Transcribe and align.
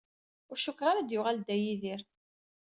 Ur 0.49 0.57
cukkeɣ 0.63 0.87
ara 0.89 0.99
ad 1.01 1.05
d-yuɣal 1.09 1.37
Dda 1.39 1.55
Yidir. 1.57 2.01